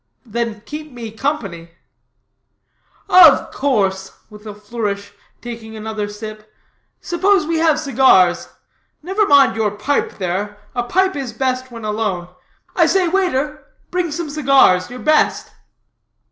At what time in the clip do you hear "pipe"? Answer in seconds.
9.69-10.17, 10.81-11.15